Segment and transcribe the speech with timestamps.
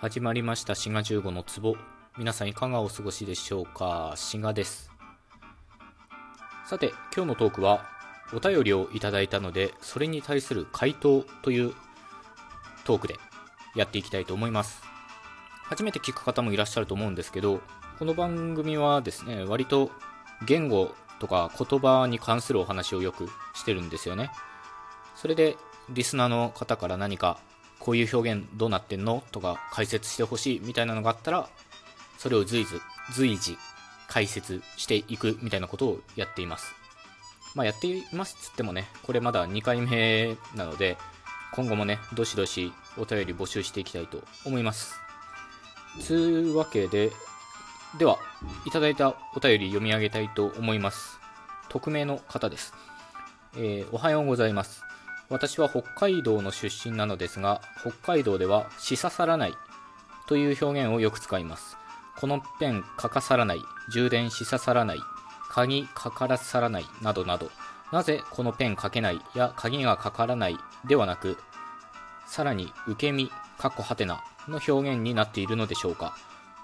[0.00, 0.76] 始まりました。
[0.76, 1.76] 滋賀15の壺。
[2.16, 4.12] 皆さんいかがお過ごしでしょうか？
[4.14, 4.92] 滋賀です。
[6.66, 7.84] さて今日のトークは
[8.32, 11.74] お便りをいただいたのでそれに対する回答という
[12.84, 13.16] トークで
[13.74, 14.82] やっていきたいと思います。
[15.64, 17.60] 初めて聞く方もいらっしゃると思うんですけど
[17.98, 19.90] この番組はですね割と
[20.46, 24.30] 言語とか言葉に関するお話をよくしてるんですよね。
[25.16, 25.56] それで
[25.90, 27.40] リスナーの方から何か
[27.78, 29.22] こういう表現どうなってんの？
[29.32, 31.48] とか解説してほしいみたいなのがあったら
[32.18, 32.80] それを随時
[33.12, 33.56] 随時
[34.08, 36.74] 解説していくみたいなことをやっています。
[37.54, 40.98] まあやっていますっつってもねこれまだ2回目なので
[41.52, 44.94] 今後もねどしどしお便り募集していきたいと思います。
[46.00, 47.10] つうわけで
[47.98, 48.18] では
[48.66, 51.18] いただいたお便り読み上げたいと思います。
[51.70, 52.72] 匿名の方です、
[53.56, 54.87] えー、おはようございます。
[55.30, 59.54] 私は北海道の出身なのですが北海道では「しささらない」
[60.26, 61.76] という表現をよく使います。
[62.18, 65.00] このペンかかさらない充電しささらない
[65.50, 67.50] 鍵かからさらないなどなど。
[67.92, 71.38] なぜこのペンかけないや鍵がかからないではなく
[72.26, 76.16] さらに受け身かっこはてなの表現になっているのでしょうか。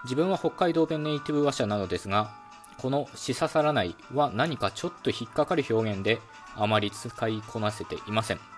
[0.05, 2.31] 自分は北海道弁ネイティブ話者なのですが
[2.79, 6.21] この「しささらない」は何かちょっと引っかかる表現で
[6.57, 8.54] あまり使いこなせていません。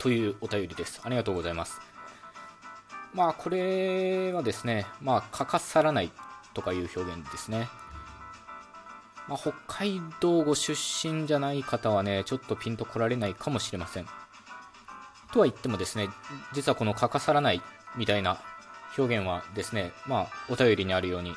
[0.00, 1.00] というお便りです。
[1.04, 1.80] ありがとうございます。
[3.14, 6.10] まあ、これはですね、まあ、かかさらない
[6.54, 7.68] とかいう表現ですね。
[9.28, 14.06] まあ、北海道ご出身じゃない方はね、ちょっとピンと来られないかもしれません。
[15.32, 16.08] とは言ってもですね、
[16.54, 17.60] 実はこのかかさらない
[17.96, 18.40] みたいな
[18.96, 21.34] 表現はですね、まあ、お便りにあるように、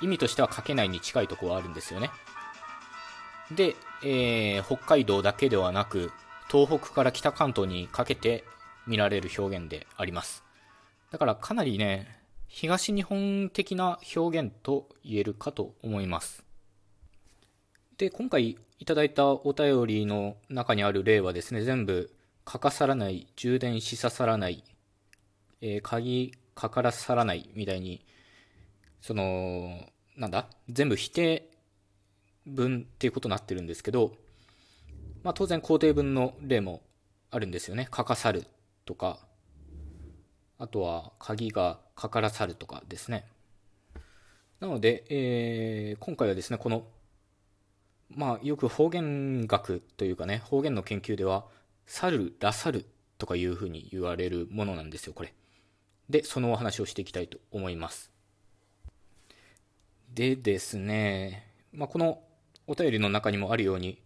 [0.00, 2.10] 意味としては書けないに近いところはあるんですよね。
[3.52, 6.10] で、えー、北海道だけではなく、
[6.54, 8.44] 東北から北関東にかけて
[8.86, 10.44] 見られる表現であります。
[11.10, 16.44] だからかなりね、東日本的な表現と言えるかと思います。
[17.98, 24.62] で、今回いただいたお便りの中にある例はですね、全部、かかさらない、充電しささらない、
[25.60, 28.06] えー、鍵かからさらないみたいに、
[29.00, 30.46] その、なんだ？
[30.68, 31.50] 全部否定
[32.46, 34.14] 文っていうことになってるんですけど、
[35.24, 36.82] まあ、当然肯定文の例も
[37.30, 37.88] あるんですよね。
[37.90, 38.46] かかさる
[38.84, 39.18] とか、
[40.58, 43.24] あとは鍵がかからさるとかですね。
[44.60, 46.86] なので、えー、今回はですね、この、
[48.10, 51.46] まあ、よく方言学というかね、方言の研究では、
[51.86, 52.84] 去る、らさる
[53.18, 55.32] とかいうふうに言われるものなんですよ、これ。
[56.10, 58.10] で、そのお話をしていきたいと思います。
[60.12, 62.22] でですね、まあ、この
[62.66, 64.00] お便りの中にもあるように、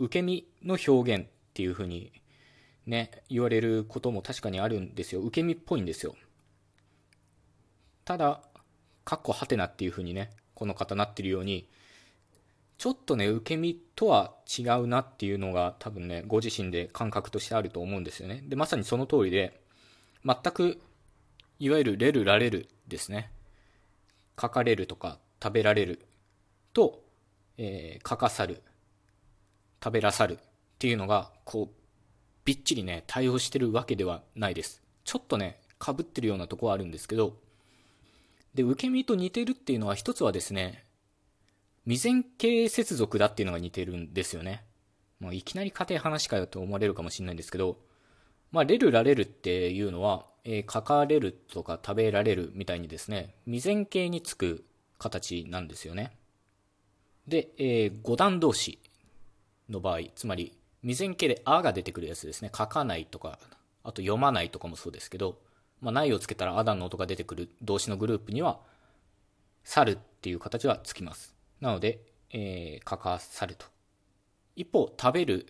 [0.00, 2.10] 受け身の表現っていう風に
[2.86, 5.20] ね、言われることも確かにあるんですよ。
[5.20, 6.16] 受け身っぽいんですよ。
[8.04, 8.42] ただ、
[9.04, 11.68] かっこはてなっていう風にね、この方なってるように、
[12.78, 18.42] ちょっとね、受け身とは違うなっていうのが多分ね、ご自身で感覚としてあると思うんですよね。
[18.46, 19.60] で、まさにその通りで、
[20.24, 20.80] 全く、
[21.58, 23.30] いわゆるレるられるですね。
[24.40, 26.06] 書かれるとか食べられる
[26.72, 27.02] と、
[27.58, 28.62] えー、書かさる
[29.82, 30.38] 食べらさるっ
[30.78, 31.74] ていうのが、こう、
[32.44, 34.82] びっちりね、対応してるわけではないです。
[35.04, 37.36] ちょっとね、かぶってるようなとこはあるんですけど、
[38.54, 40.84] で、受け身と似てるっていうのは一つはですね、
[41.84, 44.64] 未然形接続だっていうのが似てるんですよね。
[45.18, 47.78] もういきなり家庭話かよと思われるかもしれないんですけど、
[48.52, 54.64] まあ、れるられるっていうのは、えー、書かれるとか食べられるみたいにですね、未然形につく
[54.98, 56.12] 形なんですよね。
[57.28, 58.78] で、えー、五段動詞
[59.70, 62.50] の場合、つまり未然形であが出てくるやつですね。
[62.56, 63.38] 書かないとか、
[63.82, 65.38] あと読まないとかもそうですけど、
[65.80, 68.60] まあ、ないをつけたらあだの音が出てくる動詞のグループには、
[69.64, 71.34] 去るっていう形はつきます。
[71.60, 72.00] なので、
[72.30, 73.66] えー、書かさると。
[74.56, 75.46] 一方、食べる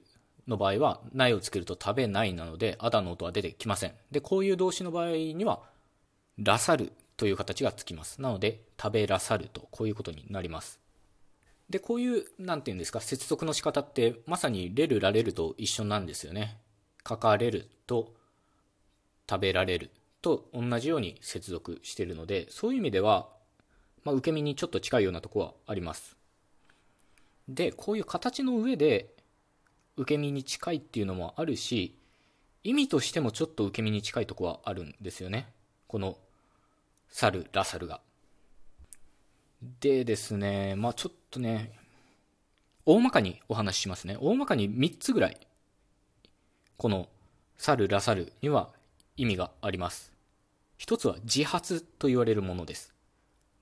[0.47, 3.95] の場合は、ないをつけると食べないなので、あだの音は出てきません。
[4.11, 5.63] で、こういう動詞の場合には、
[6.39, 8.21] らさるという形がつきます。
[8.21, 10.81] なので、食べらさると、こういうことになります。
[11.71, 16.59] で、こういう、なんていうんですか、接続の仕方って、まさにれるられると一緒なんですよね。
[17.09, 18.13] 書かれると
[19.29, 19.91] 食べられる
[20.21, 23.29] と同じように接続しているので、そういう意味では、
[24.03, 26.17] まあ、受け身にちょっと近いようなとこはあります。
[27.49, 29.15] で、こういう形の上で、
[29.97, 31.97] 受け身に近いっていうのもあるし、
[32.65, 35.53] 意味としてもちょっと受け身に近いとこはあるんですよね。
[35.87, 36.19] この、
[37.09, 38.01] サル、ラサルが。
[39.63, 41.73] でですね、まあちょっとね、
[42.87, 44.17] 大まかにお話ししますね。
[44.21, 45.37] 大まかに3つぐらい、
[46.77, 47.09] この、
[47.57, 48.71] サル、ラサルには
[49.17, 50.13] 意味があります。
[50.79, 52.95] 一つは自発と言われるものです。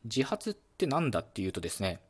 [0.04, 2.00] 自発って何だっていうとですね、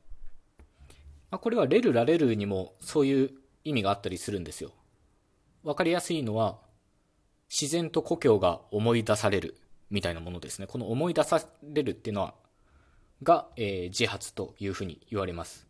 [1.31, 3.31] まあ、これはレルラレルにもそういう
[3.65, 4.73] 意味があったりするんですよ。
[5.63, 6.59] わかりやすいのは、
[7.49, 9.57] 自然と故郷が思い出される
[9.91, 10.67] みたいなものですね。
[10.67, 12.35] この思い出されるっていうのは、
[13.23, 15.67] が、えー、自発というふうに言われます。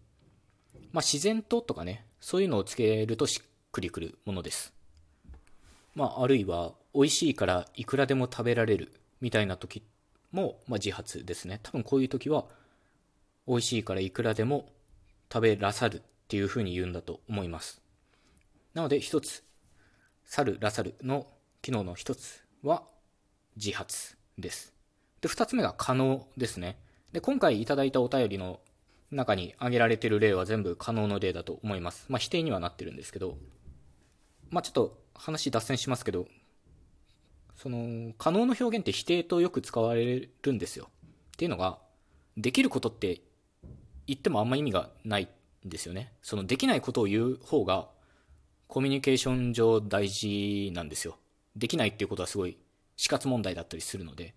[0.93, 4.73] まあ、自然ととかね、そういうのをつけるとしっくりくるものです。
[5.95, 9.83] まあ、あるいは、美味しいからいくらでも食べられるみたいな時
[10.33, 11.61] も、まあ、自発ですね。
[11.63, 12.47] 多分こういう時は、
[13.47, 14.69] 美味しいからいくらでも
[15.33, 17.81] 食べらさるっていうふうに言うんだと思います。
[18.75, 19.43] なので、一つ、
[20.25, 21.27] 去る、らさるの
[21.63, 22.83] 機能の一つは
[23.57, 24.75] 自発です。
[25.21, 26.79] で、二つ目が可能ですね。
[27.13, 28.61] で、今回いただいたお便りの
[29.11, 32.07] 中に挙げられてる例は全部可能の例だと思います。
[32.09, 33.39] まあ、否定にはなってるんですけど、
[34.51, 36.27] まあ、ちょっと話脱線しますけど、
[37.57, 40.91] その、可能の表現って否定とよく使われるんですよ。
[41.33, 41.79] っていうのが、
[42.37, 43.21] できることって
[44.07, 45.29] 言ってもあんま意味がない
[45.67, 46.13] んですよね。
[46.23, 47.89] そのできないことを言う方が、
[48.69, 51.19] コミュニケーション上大事なんですよ。
[51.57, 52.59] できないっていうことはすごい
[52.97, 54.35] 死活問題だったりするので、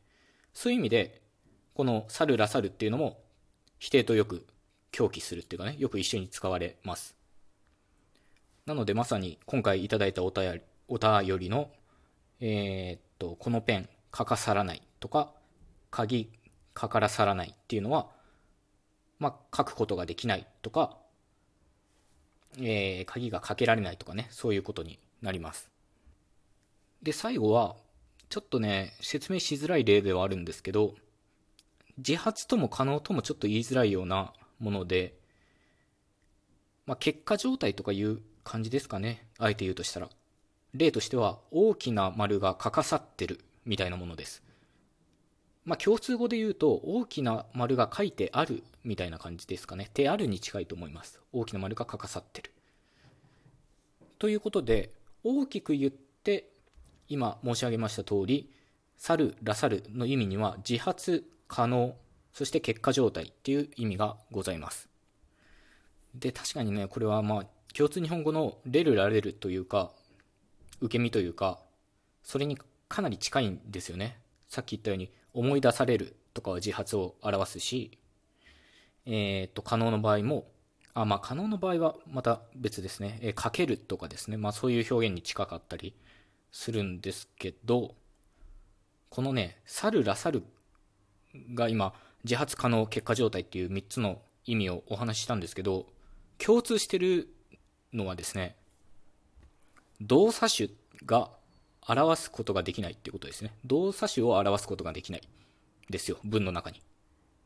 [0.54, 1.22] そういう意味で、
[1.74, 3.20] この去るらさるっていうのも
[3.80, 4.46] 否定とよく
[4.92, 7.16] 狂気するっていうかね、よく一緒に使われます。
[8.66, 10.62] なのでまさに今回いただいたお便り
[10.94, 11.72] お便りの、
[12.42, 15.32] えー、っと、このペン、かかさらないとか、
[15.90, 16.30] 鍵、
[16.74, 18.10] かからさらないっていうのは、
[19.18, 20.98] まあ、書くことができないとか、
[22.58, 25.72] えー、鍵がかけられないとかね、そういうことになります。
[27.02, 27.78] で、最後は、
[28.28, 30.96] ちょっとね、説明しづらい例ではあるんですけど、
[31.98, 35.16] 自発とも可能ともちょっと言いづらいようなもので、
[36.86, 39.28] まあ、結果状態とかいう感じですかね。
[39.38, 40.10] あえて言うとしたら。
[40.74, 44.44] 例としては、大きな丸がかかさってるみたいなものです。
[45.64, 49.90] まあ、共通語で言うと、大きな丸が書いてあるみたいな感じですかね。
[49.94, 51.20] 手あるに近いと思います。
[51.32, 52.52] 大きな丸がかかさってる。
[54.18, 54.92] ということで、
[55.24, 56.50] 大きく言って、
[57.08, 58.50] 今申し上げました通り、
[58.98, 61.98] 去る、らさるの意味には、自発、可能、
[62.32, 64.88] そして結果状態っていう意味がございます。
[66.16, 67.46] で、確かにね、これはまあ、
[67.76, 69.92] 共通日本語のレルられるというか、
[70.80, 71.60] 受け身というか、
[72.24, 72.58] それに
[72.88, 74.18] かなり近いんですよね。
[74.48, 78.00] さっき言ったように、思い出されるとかは自発を表すし、
[79.06, 80.48] えっ、と、可能の場合も、
[80.94, 83.20] あ、まあ、可能の場合はまた別ですね。
[83.22, 84.38] えー、かけるとかですね。
[84.38, 85.94] まあ、そういう表現に近かったり
[86.54, 87.96] するんですけど、
[89.10, 90.44] このね、去るら去る
[91.54, 91.94] が今、
[92.24, 95.88] 自発可能結果状態っていう3つの意味をお話ししたんですけど、
[96.38, 97.30] 共通してる
[97.94, 98.56] のはですね、
[100.02, 100.70] 動作種
[101.06, 101.30] が
[101.88, 103.54] 表すことができないっていうことですね。
[103.66, 105.22] 動作種を表すことができない。
[105.90, 106.82] ですよ、文の中に。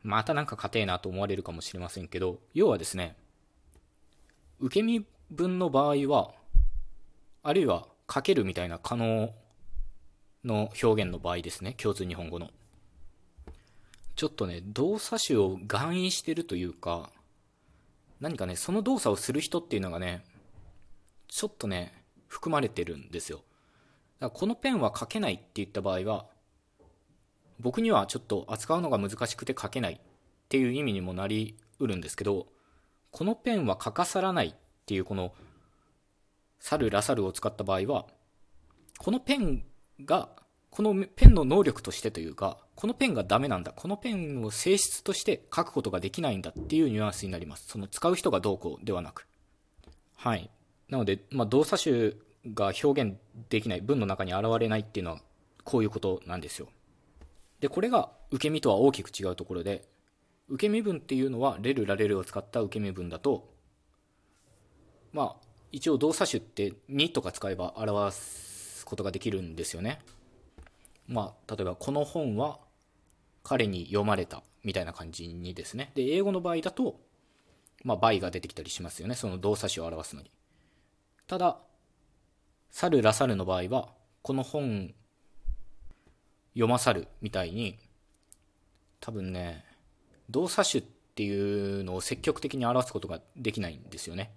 [0.02, 3.16] またなんか硬いなと思われるかもしれませんけど、要はですね、
[4.60, 6.32] 受け身文の場合は、
[7.42, 9.34] あるいはかけるみたいな可能
[10.44, 12.50] の表現の場合ですね、共通日本語の。
[14.16, 17.10] ちょっとね、動作種を含意してるというか、
[18.18, 20.24] 何かね、その動作をする人っていうのがね、
[21.28, 21.92] ちょっとね、
[22.26, 23.38] 含まれてるんですよ。
[24.18, 26.26] だからこのペンは書けないって言った場合は、
[27.60, 29.98] 僕にはちょっと扱うのが難しくて書けないっ
[30.48, 32.46] ていう意味にもなりうるんですけど、
[33.10, 34.54] このペンは書かさらないっ
[34.86, 35.34] ていうこの、
[36.58, 38.06] サルラサルを使った場合は、
[38.98, 39.64] このペン
[40.00, 40.30] が、
[40.70, 43.72] このペンの能力としてというか、このペンがダメなんだ。
[43.72, 47.66] このペンを性質として書くことができないんだっていうニュアンスになります。
[47.68, 49.26] その使う人がどうこうではなく。
[50.14, 50.50] はい。
[50.88, 52.12] なので、まあ、動作種
[52.54, 53.16] が表現
[53.48, 55.20] できない、文の中に現れないっていうのは、
[55.64, 56.68] こういうことなんですよ。
[57.60, 59.88] で、これが受け身とは大きく違うところで、
[60.48, 63.48] 受け身文っていうのは、レルラレルを使った受け身文だと、
[65.12, 70.00] まあ、一応動作種って2とか使えば表すことができるんですよね。
[71.08, 72.58] まあ、例えば、この本は
[73.42, 75.92] 彼に読まれたみたいな感じにですね。
[75.94, 77.00] で、英語の場合だと、
[77.84, 79.14] まあ、倍が出てきたりしますよね。
[79.14, 80.30] その動作詞を表すのに。
[81.26, 81.58] ただ、
[82.70, 84.94] 去るらさるの場合は、この本、
[86.54, 87.78] 読まさるみたいに、
[89.00, 89.64] 多分ね、
[90.30, 90.84] 動作種っ
[91.14, 94.32] ていうのを積極的に表すことができないんですよね。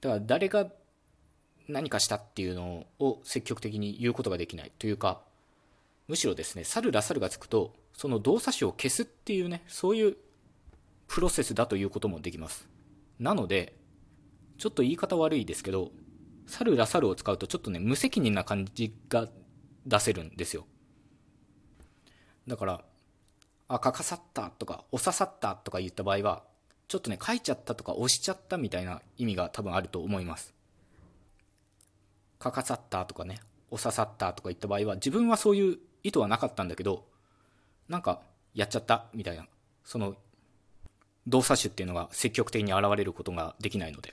[0.00, 0.70] だから誰が
[1.68, 5.20] 何かしたっていうのを積極的に言うことができないというか、
[6.10, 10.16] むしろですね、去るらさるがつくと、その動作詞を消すっていうね、そういう
[11.06, 12.68] プロセスだということもできます。
[13.18, 13.76] なので、
[14.58, 15.92] ちょっと言い方悪いですけど、
[16.48, 19.28] 去るらさるを使うとちょっとね、無責任な感じが
[19.86, 20.66] 出せるんですよ。
[22.48, 22.84] だから
[23.68, 26.42] あかかさったとかおささったとか言った場合は
[26.88, 30.52] ちょっとね書いちゃったとか押しちゃったみたいな意味が多分あると思います
[32.40, 33.38] かかさったとかね
[33.70, 37.04] おささったとか言った場合は自分はそういう意図はなかったんだけど
[37.88, 38.20] なんか
[38.54, 39.46] やっちゃったみたいな
[39.84, 40.14] その
[41.26, 44.12] 動作種っていうのが積極的に現れることができないので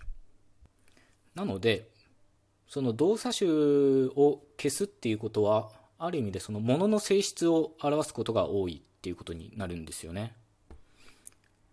[1.35, 1.89] なので
[2.67, 10.33] その動作種を消すっていうことはある意味でそのものの性質を表すことが多いっていうことになるんですよね。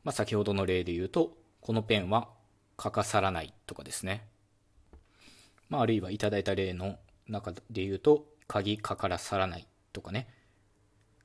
[0.05, 2.29] まあ、先ほどの例で言うとこのペンは
[2.77, 4.27] かかさらないとかですね。
[5.69, 10.29] まあ、あるいはいただいた例の中で言うと鍵かからさらないとかね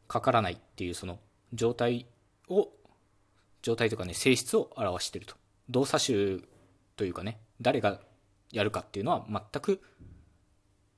[0.08, 1.20] かからないっていうその
[1.52, 2.06] 状態
[2.48, 2.70] を
[3.62, 5.36] 状態とかね性質を表してると。
[5.70, 6.40] 動作種
[6.96, 8.00] というかね誰が
[8.52, 9.82] やるかっていうのは全く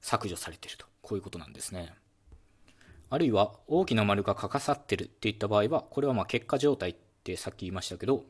[0.02, 0.86] 削除されてると。
[1.02, 1.94] こういうことなんですね。
[3.10, 8.24] あるいは大きな丸がかかさってるっていった場合はこれはま結果状態ってさっき言いましたけど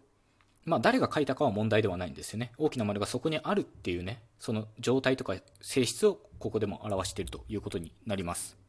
[0.65, 2.51] まあ誰が書いたかは問題ではないんですよね。
[2.57, 8.60] 大きな丸がそこにあるっていうねその状態とか性質をここでも表しているということになります。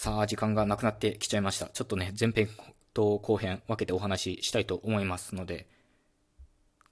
[0.00, 2.48] さあ時間がなくなってきちゃいましたちょっとね前編
[2.94, 5.66] と後編分けてお話ししたいと思いますので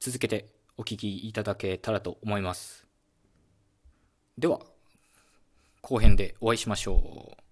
[0.01, 2.85] 続けてお聞きいただけたらと思います。
[4.37, 4.59] では、
[5.83, 7.46] 後編でお会いしましょう。